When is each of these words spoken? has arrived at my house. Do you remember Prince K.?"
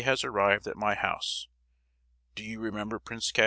has 0.01 0.23
arrived 0.23 0.67
at 0.67 0.75
my 0.77 0.95
house. 0.95 1.47
Do 2.35 2.43
you 2.43 2.59
remember 2.59 2.99
Prince 2.99 3.31
K.?" 3.31 3.39